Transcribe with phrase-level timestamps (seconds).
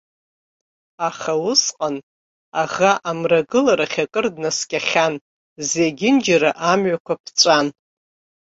[1.07, 1.95] Аха, усҟан,
[2.61, 5.13] аӷа амрагыларахь акыр днаскьахьан,
[5.69, 7.67] зегьынџьара амҩақәа ԥҵәан.